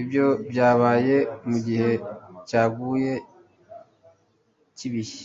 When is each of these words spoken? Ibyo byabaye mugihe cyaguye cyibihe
Ibyo 0.00 0.26
byabaye 0.50 1.16
mugihe 1.48 1.90
cyaguye 2.48 3.12
cyibihe 4.76 5.22